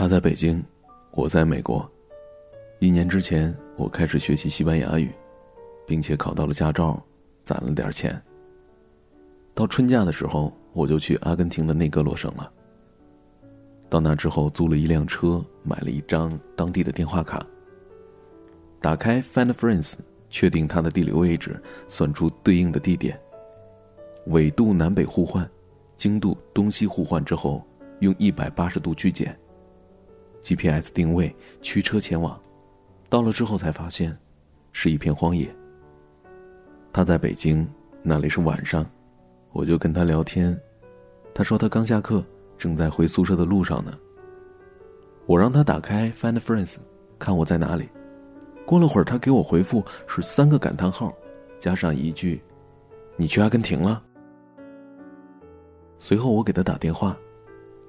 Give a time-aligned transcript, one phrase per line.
[0.00, 0.64] 他在北京，
[1.10, 1.86] 我在美国。
[2.78, 5.10] 一年之前，我开始学习西班牙语，
[5.86, 6.98] 并且考到了驾照，
[7.44, 8.18] 攒了点钱。
[9.52, 12.50] 到春假的时候，我就去阿根廷的内格罗省了。
[13.90, 17.46] 到那之后，租了一辆车，买了一张当地的电话卡。
[18.80, 19.96] 打开 Find Friends，
[20.30, 23.20] 确定它的地理位置，算出对应的地点。
[24.28, 25.46] 纬度南北互换，
[25.98, 27.62] 经度东西互换之后，
[27.98, 29.38] 用一百八十度去减。
[30.42, 32.40] GPS 定位，驱车前往。
[33.08, 34.16] 到了之后才发现，
[34.72, 35.52] 是一片荒野。
[36.92, 37.68] 他在北京，
[38.02, 38.84] 那里是晚上，
[39.52, 40.58] 我就跟他聊天，
[41.34, 42.24] 他说他刚下课，
[42.56, 43.92] 正在回宿舍的路上呢。
[45.26, 46.78] 我让他打开 Find Friends，
[47.18, 47.88] 看我在哪里。
[48.64, 51.12] 过了会儿，他给我回复是三个感叹号，
[51.58, 52.40] 加上一句
[53.16, 54.02] ：“你去阿根廷了。”
[55.98, 57.16] 随后我给他打电话，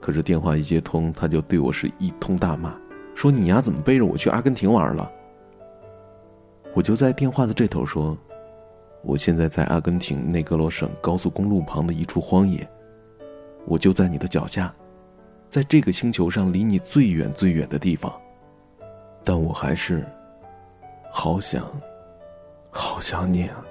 [0.02, 2.75] 可是电话一接通，他就对我是一通大骂。
[3.16, 5.09] 说你丫怎么背着我去阿根廷玩了？
[6.73, 8.17] 我就在电话的这头说，
[9.03, 12.67] 我现在在阿根廷内格罗省高速公路旁的一处荒野，
[13.66, 14.73] 我就在你的脚下，
[15.49, 18.11] 在这个星球上离你最远最远的地方，
[19.23, 20.03] 但我还是
[21.11, 21.63] 好想，
[22.72, 23.66] 好想你啊！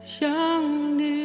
[0.00, 1.16] 想你。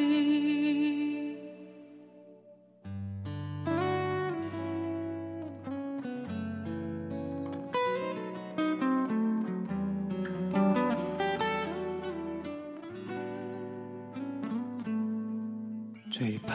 [16.10, 16.54] 最怕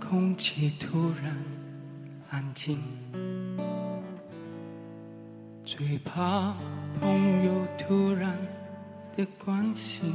[0.00, 1.36] 空气突然
[2.30, 2.78] 安静，
[5.64, 6.54] 最怕
[7.00, 8.34] 朋友突然
[9.16, 10.14] 的关心，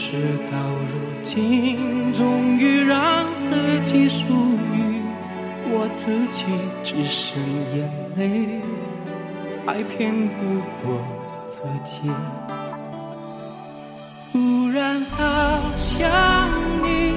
[0.00, 0.16] 事
[0.50, 0.56] 到
[0.90, 4.24] 如今，终于让自己属
[4.72, 5.02] 于
[5.68, 6.46] 我自己，
[6.82, 7.38] 只剩
[7.76, 8.62] 眼泪，
[9.66, 10.40] 还骗不
[10.82, 11.04] 过
[11.50, 12.10] 自己。
[14.32, 16.00] 突然好想
[16.82, 17.12] 你。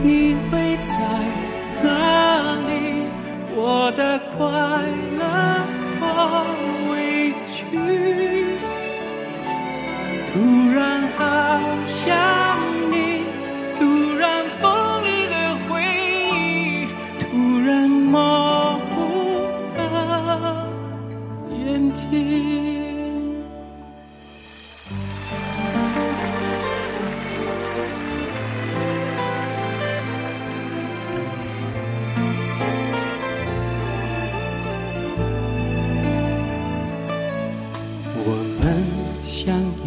[0.00, 0.94] 你会在
[1.82, 2.70] 哪里？
[3.56, 4.00] 我的
[4.30, 4.38] 快
[5.18, 5.20] 乐
[5.98, 6.02] 或
[6.92, 6.94] 委
[7.52, 7.58] 屈，
[10.32, 10.67] 突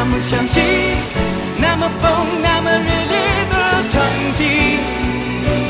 [0.00, 0.62] 那么相信，
[1.60, 3.54] 那么疯，那么热烈的
[3.88, 4.00] 曾
[4.36, 4.46] 经，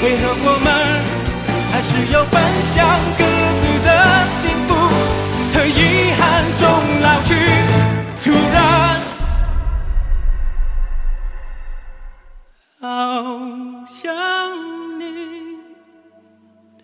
[0.02, 0.68] 为何我们
[1.72, 2.36] 还是要奔
[2.74, 2.76] 向
[3.16, 3.24] 各
[3.58, 3.88] 自的
[4.36, 4.70] 幸福
[5.54, 6.60] 和遗憾中
[7.00, 7.32] 老去？
[8.20, 9.00] 突然，
[12.82, 12.84] 好
[13.86, 14.12] 想
[14.98, 15.02] 你，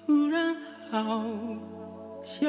[0.06, 0.56] 突然
[0.90, 0.96] 好
[2.22, 2.48] 想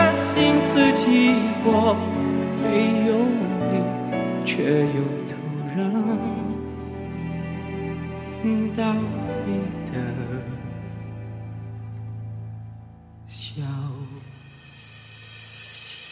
[0.73, 1.35] 自己
[1.65, 1.93] 过，
[2.63, 3.09] 没有
[3.69, 3.73] 你，
[4.45, 5.35] 却又突
[5.67, 5.75] 然
[8.41, 8.93] 听到
[9.45, 9.49] 你
[9.91, 9.93] 的
[13.27, 13.61] 消
[16.07, 16.09] 息。